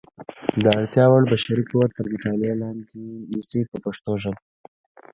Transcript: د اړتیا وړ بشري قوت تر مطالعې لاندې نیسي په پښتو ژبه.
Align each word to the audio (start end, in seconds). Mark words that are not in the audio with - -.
د 0.63 0.65
اړتیا 0.77 1.05
وړ 1.09 1.23
بشري 1.31 1.63
قوت 1.69 1.91
تر 1.97 2.05
مطالعې 2.13 2.55
لاندې 2.63 2.95
نیسي 3.31 3.61
په 3.69 3.77
پښتو 3.83 4.11
ژبه. 4.21 4.39